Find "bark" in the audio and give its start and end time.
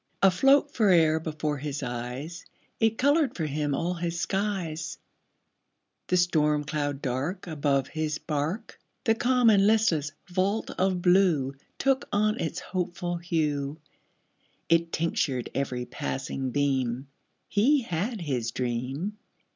8.17-8.79